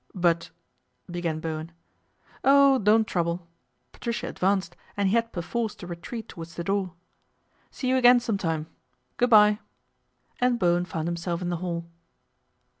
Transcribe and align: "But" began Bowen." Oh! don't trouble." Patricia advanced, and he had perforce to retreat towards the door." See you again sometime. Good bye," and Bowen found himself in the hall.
"But" 0.15 0.49
began 1.11 1.39
Bowen." 1.39 1.71
Oh! 2.43 2.79
don't 2.79 3.05
trouble." 3.05 3.47
Patricia 3.91 4.27
advanced, 4.27 4.75
and 4.97 5.09
he 5.09 5.15
had 5.15 5.31
perforce 5.31 5.75
to 5.75 5.85
retreat 5.85 6.27
towards 6.29 6.55
the 6.55 6.63
door." 6.63 6.93
See 7.69 7.87
you 7.89 7.97
again 7.97 8.19
sometime. 8.19 8.65
Good 9.17 9.29
bye," 9.29 9.59
and 10.39 10.57
Bowen 10.57 10.85
found 10.85 11.07
himself 11.07 11.39
in 11.43 11.49
the 11.49 11.57
hall. 11.57 11.85